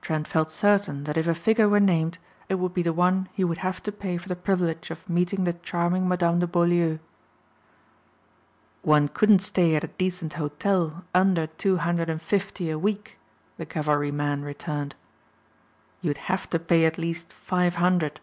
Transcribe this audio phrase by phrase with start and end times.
[0.00, 2.16] Trent felt certain that if a figure were named
[2.48, 5.44] it would be the one he would have to pay for the privilege of meeting
[5.44, 7.00] the charming Madame de Beaulieu.
[8.80, 13.18] "One couldn't stay at a decent hotel under two hundred and fifty a week,"
[13.58, 14.94] the cavalryman returned.
[16.00, 18.20] "You'd have to pay at least five hundred."